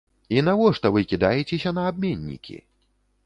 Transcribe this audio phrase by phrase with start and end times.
[0.35, 2.57] І навошта вы кідаецеся на абменнікі?